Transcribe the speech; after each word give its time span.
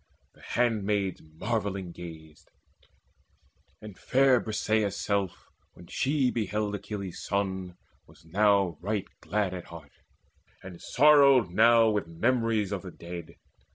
The 0.33 0.41
handmaids 0.41 1.21
marvelling 1.21 1.91
gazed; 1.91 2.49
And 3.83 3.99
fair 3.99 4.39
Briseis' 4.41 4.95
self, 4.97 5.51
when 5.73 5.85
she 5.85 6.31
beheld 6.31 6.73
Achilles' 6.73 7.21
son, 7.21 7.77
was 8.07 8.25
now 8.25 8.79
right 8.81 9.05
glad 9.19 9.53
at 9.53 9.65
heart, 9.65 9.91
And 10.63 10.81
sorrowed 10.81 11.51
now 11.51 11.91
with 11.91 12.07
memories 12.07 12.71
of 12.71 12.81
the 12.81 12.89
dead. 12.89 13.35